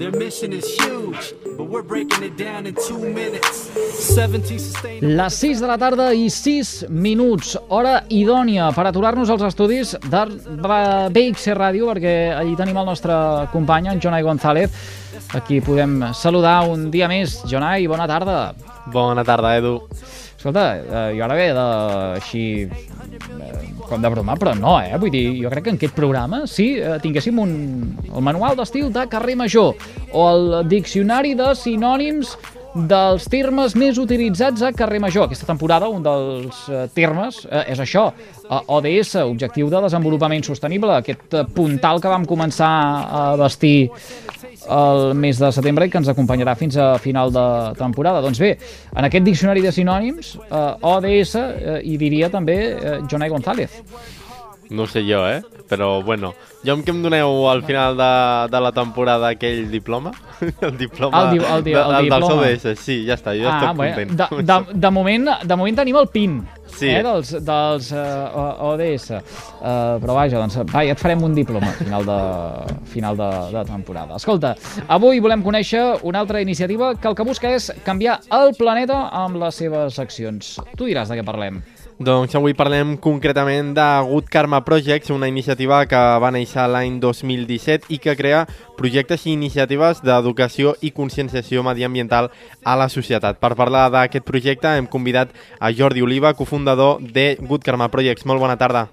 [0.00, 3.68] Their mission is huge, but we're breaking it down in two minutes.
[4.00, 5.10] 17 sustainable...
[5.14, 10.22] Les 6 de la tarda i 6 minuts, hora idònia per aturar-nos als estudis de
[11.12, 13.12] BXC Ràdio, perquè allí tenim el nostre
[13.52, 14.72] company, en Jonai González,
[15.36, 17.42] a qui podem saludar un dia més.
[17.44, 18.54] Jonai, bona tarda.
[18.96, 19.82] Bona tarda, Edu.
[20.40, 21.62] Escolta, eh, jo ara ve de,
[22.16, 24.96] així, eh, com de broma, però no, eh?
[24.96, 27.52] Vull dir, jo crec que en aquest programa, si eh, tinguéssim un,
[28.08, 29.76] el manual d'estil de carrer major
[30.16, 32.32] o el diccionari de sinònims
[32.72, 35.26] dels termes més utilitzats a carrer major.
[35.26, 38.06] Aquesta temporada un dels eh, termes eh, és això,
[38.40, 42.72] eh, ODS, Objectiu de Desenvolupament Sostenible, aquest eh, puntal que vam començar
[43.10, 43.90] a vestir
[44.70, 47.44] el mes de setembre i que ens acompanyarà fins a final de
[47.78, 48.20] temporada.
[48.22, 48.52] Doncs bé,
[48.94, 50.64] en aquest diccionari de sinònims, eh,
[50.94, 53.82] ODS, eh, hi diria també eh, Jonai González.
[54.70, 55.40] No sé jo, eh?
[55.70, 58.10] Però, bueno, jo amb què em doneu al final de,
[58.52, 60.12] de la temporada aquell diploma?
[60.66, 62.36] el diploma El di- el di- de, el diploma.
[62.46, 64.14] ODS, sí, ja està, jo ja estic bé, content.
[64.20, 66.40] de, de, de, moment, de moment tenim el PIN
[66.76, 66.88] Sí.
[66.90, 69.10] eh, dels, dels uh, ODS.
[69.10, 72.20] Uh, però vaja, doncs, va, ja et farem un diploma a final de,
[72.92, 74.20] final de, de temporada.
[74.20, 74.54] Escolta,
[74.88, 79.40] avui volem conèixer una altra iniciativa que el que busca és canviar el planeta amb
[79.42, 80.56] les seves accions.
[80.76, 81.60] Tu diràs de què parlem.
[82.00, 87.90] Doncs avui parlem concretament de Good Karma Projects, una iniciativa que va néixer l'any 2017
[87.92, 88.46] i que crea
[88.78, 92.30] projectes i iniciatives d'educació i conscienciació mediambiental
[92.64, 93.36] a la societat.
[93.36, 98.24] Per parlar d'aquest projecte hem convidat a Jordi Oliva, cofundador de Good Karma Projects.
[98.24, 98.86] Molt bona tarda.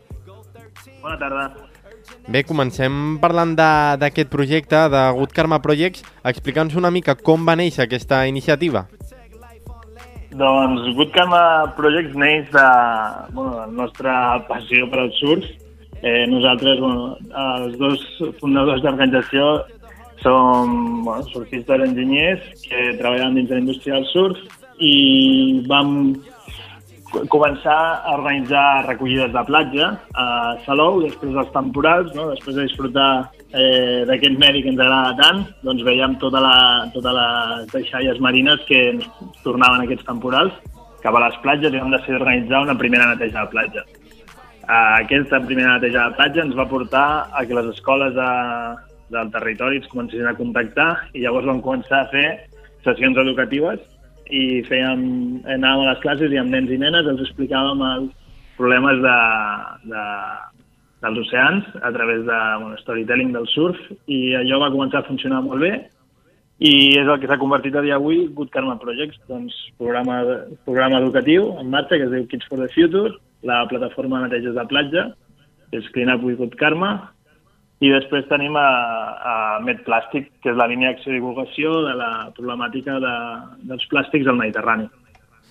[1.02, 1.48] Bona tarda.
[2.28, 6.04] Bé, comencem parlant de- d'aquest projecte de Good Karma Projects.
[6.26, 8.90] Explica'ns una mica com va néixer aquesta iniciativa.
[10.38, 12.66] Doncs Karma Projects neix de
[13.34, 14.14] bueno, la nostra
[14.48, 15.46] passió per al surf.
[16.04, 18.04] Eh, nosaltres, bueno, els dos
[18.40, 19.48] fundadors d'organització,
[20.22, 24.38] som bueno, surfistes enginyers que treballen dins de la indústria del surf
[24.78, 26.14] i vam
[27.12, 30.28] co- començar a organitzar recollides de platja a
[30.68, 32.30] Salou després dels temporals, no?
[32.36, 33.10] després de disfrutar
[33.54, 36.58] eh, d'aquest medi que ens agrada tant, doncs veiem tota la,
[36.94, 39.08] tota les deixalles marines que ens
[39.46, 40.56] tornaven aquests temporals
[41.04, 43.86] cap a les platges i vam decidir organitzar una primera neteja de platja.
[44.68, 48.32] Eh, aquesta primera neteja de platja ens va portar a que les escoles de,
[49.16, 52.28] del territori ens comencessin a contactar i llavors vam començar a fer
[52.84, 53.80] sessions educatives
[54.28, 55.04] i fèiem,
[55.48, 58.12] anàvem a les classes i amb nens i nenes els explicàvem els
[58.58, 59.18] problemes de,
[59.94, 60.04] de,
[61.04, 63.78] dels oceans a través de bueno, storytelling del surf
[64.08, 65.74] i allò va començar a funcionar molt bé
[66.58, 70.24] i és el que s'ha convertit a dia d'avui Good Karma Projects, doncs programa,
[70.66, 73.14] programa educatiu en marxa que es diu Kids for the Future,
[73.46, 75.04] la plataforma de neteges de platja,
[75.70, 77.12] que és Clean Up with Good Karma,
[77.78, 78.70] i després tenim a,
[79.22, 83.14] a MedPlàstic, que és la línia d'acció i divulgació de la problemàtica de,
[83.70, 84.90] dels plàstics al Mediterrani.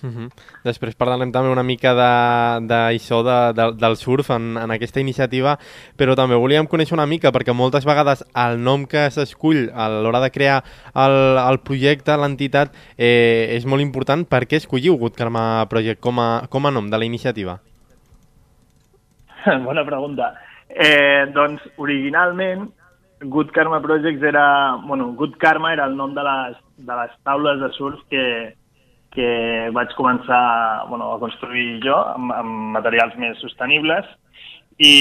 [0.03, 0.29] Uh -huh.
[0.63, 5.57] Després parlarem també una mica de, d'això de, de, del surf en, en aquesta iniciativa,
[5.97, 10.19] però també volíem conèixer una mica, perquè moltes vegades el nom que s'escull a l'hora
[10.19, 10.63] de crear
[10.93, 14.25] el, el projecte, l'entitat, eh, és molt important.
[14.25, 17.59] Per què escolliu Good Karma Project com a, com a nom de la iniciativa?
[19.65, 20.33] Bona pregunta.
[20.69, 22.69] Eh, doncs, originalment,
[23.21, 24.75] Good Karma Projects era...
[24.85, 28.55] Bueno, Good Karma era el nom de les, de les taules de surf que,
[29.17, 29.27] que
[29.73, 34.05] vaig començar bueno, a construir jo amb, amb materials més sostenibles
[34.77, 34.93] i,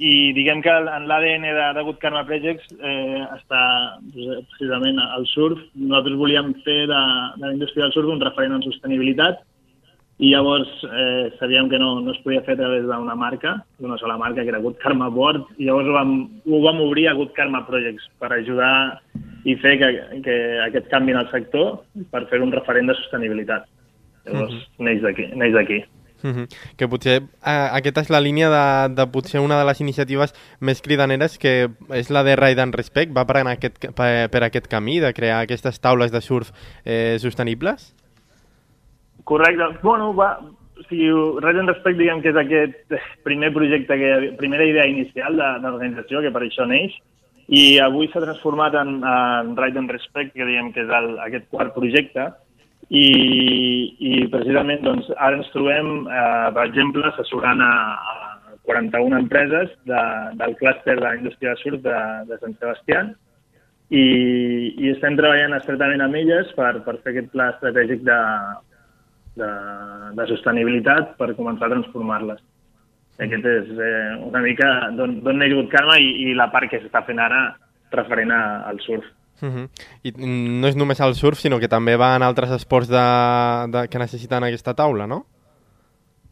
[0.00, 3.62] i diguem que en l'ADN de, de Good Karma Projects eh, està
[4.00, 5.60] doncs, precisament el surf.
[5.76, 7.00] Nosaltres volíem fer de,
[7.36, 9.44] de la indústria del surf un referent en sostenibilitat
[10.20, 13.96] i llavors eh, sabíem que no, no es podia fer a través d'una marca, d'una
[13.96, 16.12] sola marca, que era Good Karma Board, i llavors ho vam,
[16.44, 18.74] ho vam obrir a Good Karma Projects per ajudar
[19.48, 19.88] i fer que,
[20.26, 20.36] que
[20.66, 21.80] aquest canvi en el sector
[22.12, 23.64] per fer un referent de sostenibilitat.
[24.28, 24.84] Llavors, mm -hmm.
[24.84, 25.30] neix d'aquí.
[26.22, 26.46] -huh.
[26.76, 30.82] Que potser eh, aquesta és la línia de, de potser una de les iniciatives més
[30.82, 34.68] cridaneres que és la de Ride and Respect, va per, en aquest, per, per aquest
[34.68, 36.52] camí de crear aquestes taules de surf
[36.84, 37.94] eh, sostenibles?
[39.24, 39.68] Correcte.
[39.82, 40.32] Bueno, va,
[40.80, 41.10] o sigui,
[41.44, 42.94] Res en Respect, diguem que és aquest
[43.26, 46.94] primer projecte, que, primera idea inicial de, de l'organització, que per això neix,
[47.50, 51.50] i avui s'ha transformat en, en Right and Respect, que diguem que és el, aquest
[51.50, 52.30] quart projecte,
[52.90, 53.06] i,
[54.02, 60.00] i precisament doncs, ara ens trobem, eh, per exemple, assessorant a, a 41 empreses de,
[60.40, 61.98] del clúster de la indústria de surf de,
[62.30, 63.04] de Sant Sebastià
[63.90, 64.04] i,
[64.78, 68.18] i estem treballant estretament amb elles per, per fer aquest pla estratègic de,
[69.38, 69.50] de,
[70.16, 72.40] de sostenibilitat per començar a transformar-les.
[73.20, 77.20] Aquest és eh, una mica d'on neix Karma i, i la part que s'està fent
[77.20, 77.42] ara
[77.92, 79.04] referent a, al surf.
[79.42, 79.66] Uh -huh.
[80.04, 80.12] I
[80.60, 83.06] no és només el surf, sinó que també va en altres esports de,
[83.72, 85.24] de, que necessiten aquesta taula, no?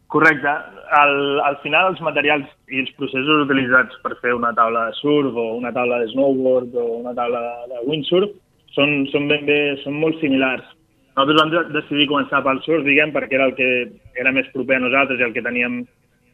[0.07, 0.49] Correcte.
[0.91, 5.35] Al, al final, els materials i els processos utilitzats per fer una taula de surf
[5.35, 8.29] o una taula de snowboard o una taula de, de windsurf
[8.73, 10.65] són, són ben bé, són molt similars.
[11.19, 13.67] Nosaltres vam decidir començar pel surf, diguem, perquè era el que
[14.15, 15.81] era més proper a nosaltres i el que teníem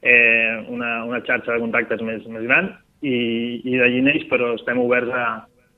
[0.05, 2.69] eh, una, una xarxa de contactes més, més gran
[3.01, 3.15] i,
[3.65, 5.23] i d'allí neix, però estem oberts a,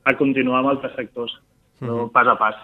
[0.04, 1.32] a continuar amb altres sectors,
[1.80, 2.10] uh -huh.
[2.12, 2.56] pas a pas.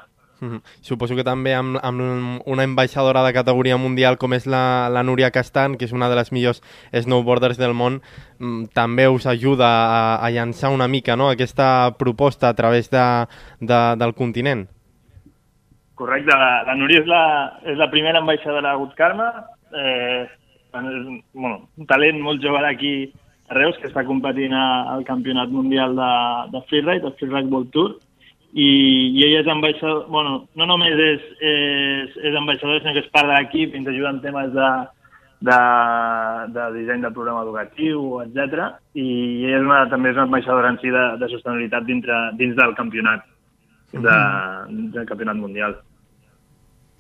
[0.43, 0.61] Uh -huh.
[0.83, 5.31] Suposo que també amb, amb una ambaixadora de categoria mundial com és la, la Núria
[5.31, 6.63] Castan, que és una de les millors
[6.93, 8.03] snowboarders del món,
[8.39, 11.31] mm, també us ajuda a, a llançar una mica no?
[11.31, 13.27] aquesta proposta a través de,
[13.61, 14.69] de, del continent.
[15.95, 17.25] Correcte, la, la Núria és la,
[17.71, 19.29] és la primera ambaixadora de Good Karma,
[19.79, 20.27] eh,
[20.75, 22.95] bueno, un talent molt jove d'aquí
[23.49, 26.11] a Reus, que està competint al Campionat Mundial de,
[26.51, 27.95] de Freeride, el Freeride World Tour,
[28.55, 28.67] i,
[29.19, 33.31] i ella és ambaixador, bueno, no només és, és, és ambaixador, sinó que és part
[33.31, 34.69] de l'equip ens ajuda en temes de,
[35.51, 35.59] de,
[36.55, 38.69] de disseny del programa educatiu, etc.
[38.95, 39.09] I
[39.49, 42.77] ella és una, també és una ambaixadora en si de, de sostenibilitat dintre, dins del
[42.79, 43.27] campionat,
[43.93, 44.21] de,
[44.95, 45.77] del campionat mundial.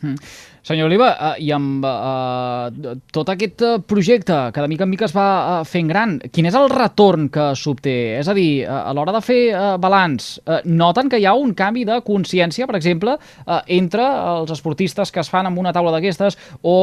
[0.04, 0.52] Mm.
[0.64, 5.04] Senyor Oliva, eh, i amb eh, tot aquest eh, projecte que de mica en mica
[5.04, 8.16] es va fent gran, quin és el retorn que s'obté?
[8.16, 9.42] És a dir, a l'hora de fer
[9.80, 13.18] balanç, noten que hi ha un canvi de consciència, per exemple,
[13.76, 16.76] entre els esportistes que es fan amb una taula d'aquestes o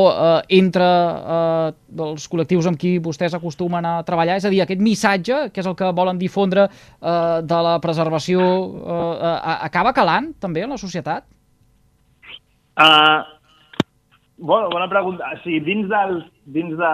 [0.62, 1.74] entre eh,
[2.06, 4.38] els col·lectius amb qui vostès acostumen a treballar?
[4.38, 6.70] És a dir, aquest missatge, que és el que volen difondre
[7.02, 8.46] de la preservació,
[9.42, 11.26] acaba calant també en la societat?
[12.78, 13.24] Uh,
[14.38, 15.28] bueno, bona pregunta.
[15.44, 16.94] Sí, dins, dels, dins de,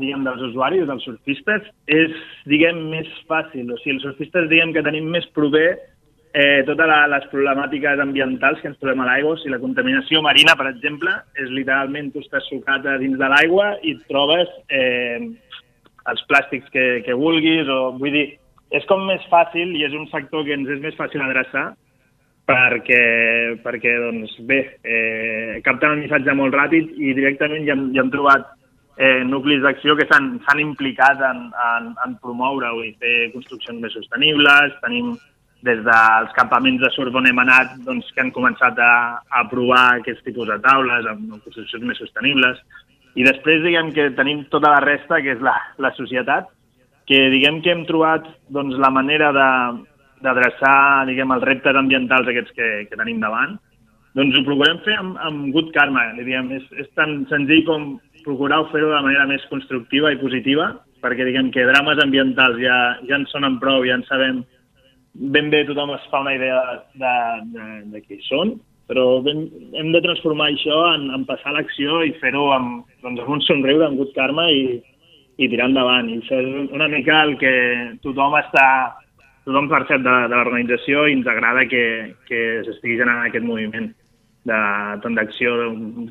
[0.00, 2.14] diguem, dels usuaris, dels surfistes, és,
[2.50, 3.68] diguem, més fàcil.
[3.72, 5.66] O sigui, els surfistes, diguem, que tenim més proper
[6.36, 9.34] eh, totes la, les problemàtiques ambientals que ens trobem a l'aigua.
[9.34, 13.30] O sigui, la contaminació marina, per exemple, és literalment tu estàs sucat a dins de
[13.32, 15.20] l'aigua i trobes eh,
[16.06, 18.28] els plàstics que, que vulguis, o vull dir,
[18.74, 21.72] és com més fàcil i és un sector que ens és més fàcil adreçar
[22.46, 28.04] perquè, perquè doncs, bé, eh, capten el missatge molt ràpid i directament ja hem, ja
[28.04, 28.46] hem trobat
[28.96, 34.76] eh, nuclis d'acció que s'han implicat en, en, en promoure-ho i fer construccions més sostenibles.
[34.84, 35.16] Tenim
[35.66, 38.92] des dels campaments de surf on hem anat doncs, que han començat a,
[39.26, 42.62] a provar aquests tipus de taules amb construccions més sostenibles.
[43.16, 46.52] I després diguem que tenim tota la resta, que és la, la societat,
[47.08, 49.50] que diguem que hem trobat doncs, la manera de,
[50.24, 53.56] d'adreçar, diguem, els reptes ambientals aquests que, que tenim davant,
[54.16, 57.88] doncs ho procurem fer amb, amb good karma, diguem, és, és tan senzill com
[58.24, 60.72] procurar fer-ho de manera més constructiva i positiva,
[61.04, 62.76] perquè diguem que drames ambientals ja,
[63.06, 64.40] ja en sonen prou, ja en sabem
[65.16, 66.56] ben bé tothom es fa una idea
[66.94, 67.12] de,
[67.54, 68.56] de, de qui són,
[68.90, 69.46] però ben,
[69.78, 73.86] hem de transformar això en, en passar l'acció i fer-ho amb, doncs, amb un somriure,
[73.86, 74.78] amb good karma i,
[75.40, 76.10] i tirar endavant.
[76.10, 77.54] I això és una mica el que
[78.04, 78.66] tothom està
[79.46, 81.84] tothom percep de, de l'organització i ens agrada que,
[82.26, 83.92] que s'estigui generant aquest moviment
[84.46, 84.58] de,
[85.02, 85.54] tant d'acció,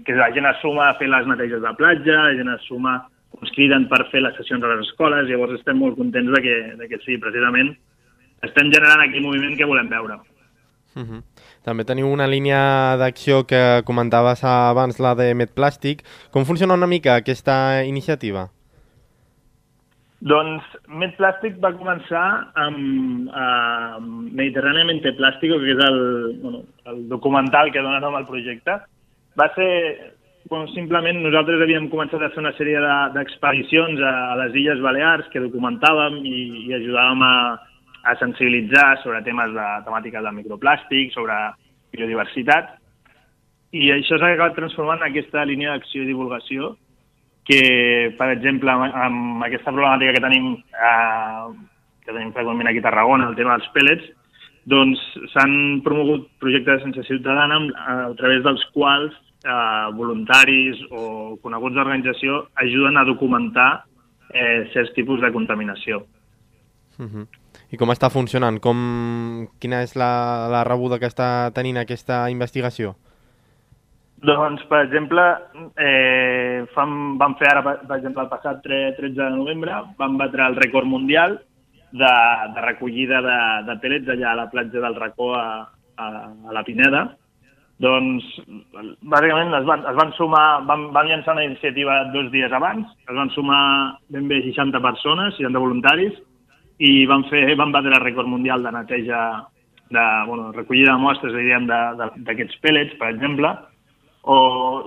[0.07, 2.95] que la gent es suma a fer les neteges de platja, la gent es suma,
[3.41, 6.55] ens criden per fer les sessions a les escoles, llavors estem molt contents de que,
[6.79, 7.73] de que sí, precisament
[8.45, 10.19] estem generant aquell moviment que volem veure.
[10.95, 11.23] Uh -huh.
[11.63, 16.05] També teniu una línia d'acció que comentaves abans, la de Medplàstic.
[16.31, 18.54] Com funciona una mica aquesta iniciativa?
[20.23, 25.99] Doncs MedPlàstic va començar amb uh, Mediterràneamente Plàstico, que és el,
[26.41, 28.77] bueno, el documental que dona nom al projecte.
[29.35, 29.67] Va ser,
[30.49, 32.79] bueno, simplement nosaltres havíem començat a fer una sèrie
[33.17, 37.35] d'expedicions de, a, a les Illes Balears que documentàvem i, i ajudàvem a,
[38.07, 41.35] a sensibilitzar sobre temes de temàtiques del microplàstic, sobre
[41.91, 42.77] biodiversitat,
[43.75, 46.75] i això s'ha acabat transformant en aquesta línia d'acció i divulgació
[47.45, 51.47] que, per exemple, amb, amb aquesta problemàtica que tenim, eh,
[52.05, 54.09] que tenim freqüentment aquí a Tarragona, el tema dels pèl·lets,
[54.65, 55.01] doncs
[55.33, 59.13] s'han promogut projectes de sense ciutadana a través dels quals
[59.45, 63.69] eh, voluntaris o coneguts d'organització ajuden a documentar
[64.33, 66.05] eh, certs tipus de contaminació.
[66.97, 67.27] Uh -huh.
[67.71, 68.59] I com està funcionant?
[68.59, 69.47] Com...
[69.59, 72.95] Quina és la, la rebuda que està tenint aquesta investigació?
[74.25, 75.23] Doncs, per exemple,
[75.77, 80.55] eh, fan, van fer ara, per exemple, el passat 13 de novembre, van batre el
[80.57, 81.37] rècord mundial
[81.91, 82.13] de,
[82.55, 85.45] de recollida de, de pèl·lets allà a la platja del Racó a,
[85.97, 86.07] a,
[86.47, 87.03] a la Pineda.
[87.85, 88.23] Doncs,
[89.03, 93.15] bàsicament, es van, es van sumar, van, van llançar una iniciativa dos dies abans, es
[93.17, 93.61] van sumar
[94.15, 96.15] ben bé 60 persones, 60 voluntaris,
[96.79, 99.21] i van fer, van batre el rècord mundial de neteja,
[99.91, 103.51] de, bueno, recollida de mostres, diríem, d'aquests pèl·lets, per exemple,
[104.25, 104.37] o,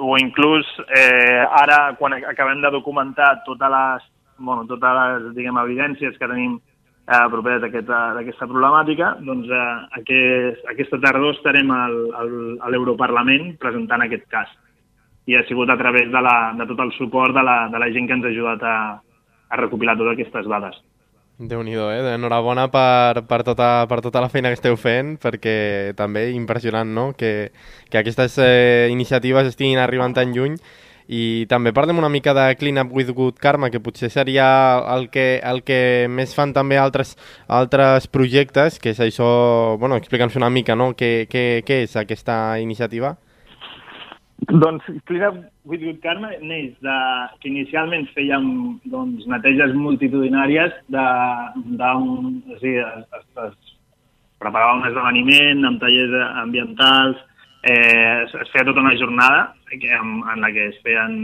[0.02, 6.18] o inclús eh, ara, quan acabem de documentar totes les, bueno, totes les diguem, evidències
[6.18, 9.68] que tenim eh, properes d'aquesta aquest, problemàtica, doncs eh,
[10.00, 12.35] aquest, aquesta tardor estarem al, al,
[12.66, 14.50] a l'Europarlament presentant aquest cas.
[15.30, 17.92] I ha sigut a través de, la, de tot el suport de la, de la
[17.95, 18.76] gent que ens ha ajudat a,
[19.54, 20.83] a recopilar totes aquestes dades.
[21.38, 22.14] Déu nhi eh?
[22.16, 27.12] Enhorabona per, per, tota, per tota la feina que esteu fent, perquè també impressionant no?
[27.14, 27.52] que,
[27.88, 30.59] que aquestes eh, iniciatives estiguin arribant tan lluny
[31.09, 34.49] i també parlem una mica de Clean Up With Good Karma, que potser seria
[34.97, 37.14] el que, el que més fan també altres,
[37.47, 43.14] altres projectes, que és això, bueno, explica'ns una mica, no?, què, què, és aquesta iniciativa?
[44.47, 46.97] Doncs Clean Up With Good Karma neix de,
[47.42, 48.45] que inicialment fèiem
[48.87, 51.07] doncs, neteges multitudinàries de,
[51.80, 53.75] de un, o sigui, es, es, es
[54.38, 56.14] preparava un esdeveniment amb tallers
[56.45, 57.18] ambientals,
[57.66, 59.40] eh, es, es feia tota una jornada
[59.75, 61.16] en, en la que es feien,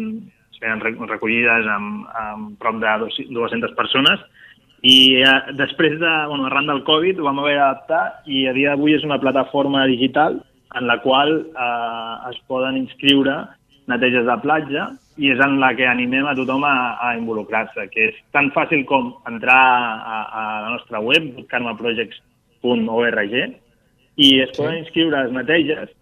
[0.51, 2.97] es feien recollides amb, amb prop de
[3.31, 4.27] 200 persones
[4.83, 8.75] i eh, després de, bueno, arran del Covid ho vam haver d'adaptar i a dia
[8.75, 10.43] d'avui és una plataforma digital
[10.75, 13.37] en la qual eh, es poden inscriure
[13.91, 14.89] neteges de platja
[15.21, 18.83] i és en la que animem a tothom a, a involucrar-se, que és tan fàcil
[18.89, 23.35] com entrar a, a la nostra web, karmaprojects.org,
[24.15, 25.93] i es poden inscriure les neteges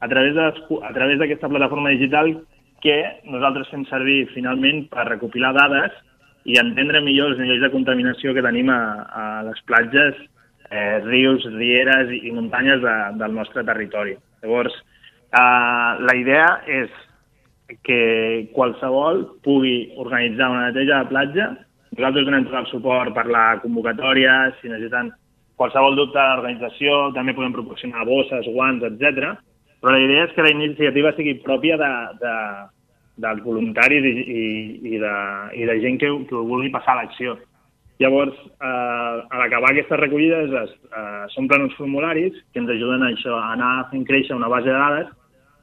[0.00, 2.32] a través d'aquesta plataforma digital
[2.84, 5.94] que nosaltres fem servir finalment per recopilar dades
[6.46, 10.18] i entendre millor els nivells de contaminació que tenim a, a les platges,
[10.70, 14.16] eh, rius, rieres i, muntanyes de, del nostre territori.
[14.42, 14.74] Llavors,
[15.30, 16.90] eh, la idea és
[17.86, 21.50] que qualsevol pugui organitzar una neteja de platja.
[21.96, 25.10] Nosaltres donem tot el suport per la convocatòria, si necessiten
[25.56, 29.36] qualsevol dubte de l'organització, també podem proporcionar bosses, guants, etc
[29.80, 31.90] però la idea és que la iniciativa sigui pròpia de,
[32.22, 32.34] de,
[33.22, 34.46] dels voluntaris i, i,
[34.94, 35.12] i, de,
[35.60, 37.36] i de gent que, que vulgui passar a l'acció.
[37.98, 43.12] Llavors, eh, a l'acabar aquestes recollides es, eh, s'omplen uns formularis que ens ajuden a
[43.14, 45.08] això, a anar fent créixer una base de dades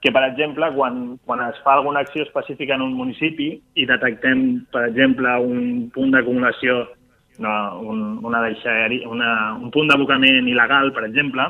[0.02, 4.66] que, per exemple, quan, quan es fa alguna acció específica en un municipi i detectem,
[4.74, 6.82] per exemple, un punt d'acumulació,
[7.40, 11.48] no, un, una deixeria, una, un punt d'abocament il·legal, per exemple,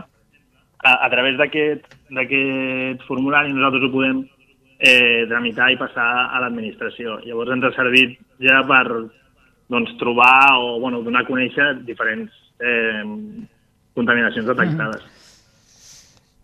[0.84, 4.22] a, a través d'aquest formulari nosaltres ho podem
[4.84, 7.22] eh, tramitar i passar a l'administració.
[7.26, 8.86] Llavors ens ha servit ja per
[9.70, 13.04] doncs, trobar o bueno, donar a conèixer diferents eh,
[13.94, 15.02] contaminacions detectades.
[15.02, 15.24] Mm -hmm.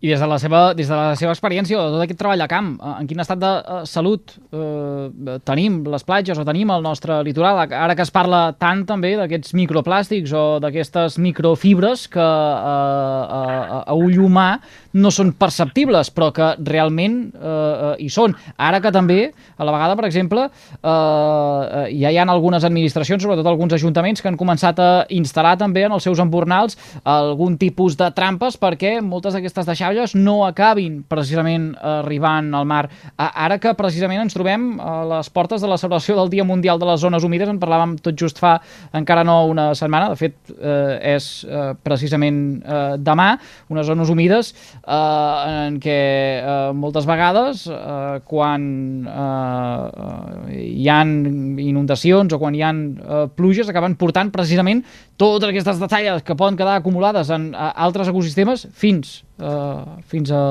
[0.00, 2.46] I des de la seva, des de la seva experiència, de tot aquest treball a
[2.48, 6.80] camp, eh, en quin estat de uh, salut uh, tenim les platges o tenim el
[6.80, 7.60] nostre litoral?
[7.68, 13.98] Ara que es parla tant també d'aquests microplàstics o d'aquestes microfibres que uh, uh, a
[13.98, 14.54] ull humà
[14.98, 18.34] no són perceptibles, però que realment uh, uh, hi són.
[18.58, 19.20] Ara que també,
[19.56, 24.30] a la vegada, per exemple, uh, ja hi ha algunes administracions, sobretot alguns ajuntaments, que
[24.30, 29.34] han començat a instal·lar també en els seus embornals algun tipus de trampes perquè moltes
[29.36, 32.88] d'aquestes deixaves falles no acabin precisament arribant al mar.
[33.16, 36.86] Ara que precisament ens trobem a les portes de la celebració del Dia Mundial de
[36.86, 38.58] les Zones Humides, en parlàvem tot just fa
[38.96, 43.34] encara no una setmana, de fet eh, és eh, precisament eh, demà,
[43.70, 44.54] unes zones humides
[44.86, 45.98] eh, en què
[46.40, 48.64] eh, moltes vegades eh, quan
[49.08, 51.12] eh, hi han
[51.60, 54.82] inundacions o quan hi han eh, pluges acaben portant precisament
[55.20, 60.42] totes aquestes detalles que poden quedar acumulades en a, altres ecosistemes fins eh, fins a,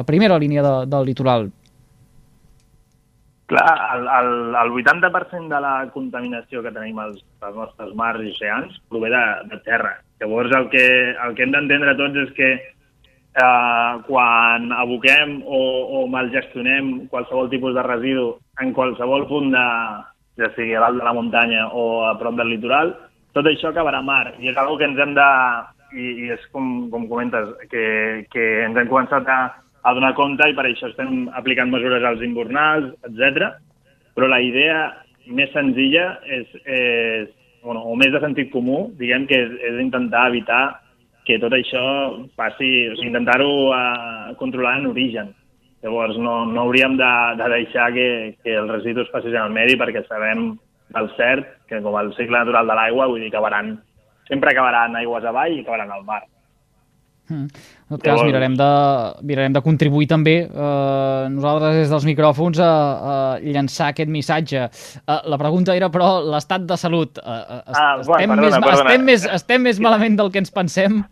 [0.00, 1.50] a primera línia de, del litoral.
[3.50, 8.30] Clar, el, el, el 80% de la contaminació que tenim als, als nostres mars i
[8.30, 9.96] oceans prové de, de terra.
[10.22, 12.50] Llavors, el que, el que hem d'entendre tots és que
[13.36, 15.60] eh, quan aboquem o,
[16.00, 19.66] o malgestionem qualsevol tipus de residu en qualsevol punt de,
[20.40, 22.94] ja sigui a dalt de la muntanya o a prop del litoral,
[23.36, 24.34] tot això acabarà a mar.
[24.38, 25.30] I és una que ens hem de,
[25.94, 27.84] i, i és com, com comentes, que,
[28.32, 29.40] que ens hem començat a,
[29.82, 33.52] a donar compte i per això estem aplicant mesures als invernals, etc.
[34.16, 34.88] Però la idea
[35.30, 37.28] més senzilla és, és
[37.62, 40.80] bueno, o més de sentit comú, diguem que és, és intentar evitar
[41.30, 41.82] que tot això
[42.38, 45.30] passi, o sigui, intentar-ho uh, controlar en origen.
[45.84, 48.08] Llavors, no, no hauríem de, de deixar que,
[48.44, 50.50] que els residus passin al medi perquè sabem
[50.90, 53.78] del cert que com el cicle natural de l'aigua, vull dir, acabaran
[54.30, 56.22] sempre acabaran aigües avall i acabaran al mar.
[57.30, 57.44] Mm.
[57.46, 58.68] En tot cas, Llavors- mirarem de,
[59.22, 64.64] mirarem de contribuir també eh, nosaltres des dels micròfons a, a llançar aquest missatge.
[64.66, 67.18] Eh, la pregunta era, però, l'estat de salut.
[67.18, 68.74] Eh, eh, est- Ah, bueno, estem, perdona, més, perdona.
[68.90, 71.04] estem, més, estem més malament del que ens pensem?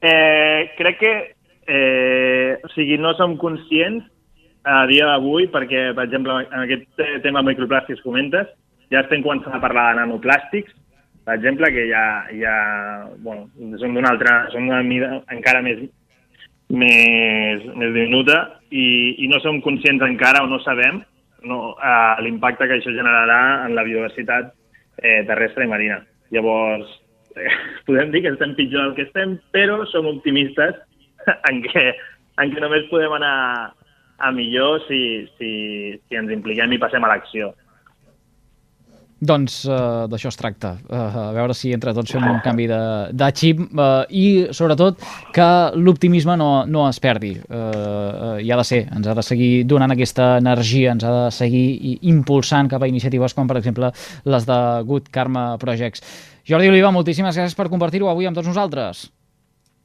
[0.00, 1.12] Eh, crec que
[1.66, 4.04] eh, o sigui, no som conscients
[4.64, 8.46] a dia d'avui perquè, per exemple, en aquest eh, tema microplàstics que comentes,
[8.92, 10.72] ja estem començant a parlar de nanoplàstics,
[11.28, 12.54] per exemple, que ja, ja
[13.20, 15.82] bueno, són d'una altra, són d'una mida encara més,
[16.72, 18.38] més, més diminuta
[18.72, 18.86] i,
[19.20, 21.02] i no som conscients encara o no sabem
[21.44, 24.54] no, eh, l'impacte que això generarà en la biodiversitat
[25.02, 26.00] eh, terrestre i marina.
[26.32, 26.96] Llavors,
[27.36, 27.52] eh,
[27.90, 30.80] podem dir que estem pitjor del que estem, però som optimistes
[31.52, 31.90] en què,
[32.40, 33.36] en què només podem anar
[34.16, 35.52] a millor si, si,
[36.08, 37.52] si ens impliquem i passem a l'acció.
[39.18, 42.78] Doncs uh, d'això es tracta, uh, a veure si entre tots fem un canvi de,
[43.18, 45.00] de xip uh, i sobretot
[45.34, 47.32] que l'optimisme no, no es perdi.
[47.48, 51.14] Uh, uh, hi ha de ser, ens ha de seguir donant aquesta energia, ens ha
[51.16, 53.90] de seguir impulsant cap a iniciatives com per exemple
[54.30, 56.06] les de Good Karma Projects.
[56.46, 59.08] Jordi Oliva, moltíssimes gràcies per compartir-ho avui amb tots nosaltres.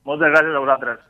[0.06, 1.02] Moltes gràcies a vosaltres.